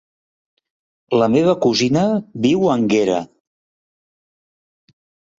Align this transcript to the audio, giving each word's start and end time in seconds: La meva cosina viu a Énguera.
La 1.17 1.25
meva 1.33 1.51
cosina 1.65 2.05
viu 2.45 2.65
a 2.71 2.77
Énguera. 2.81 3.19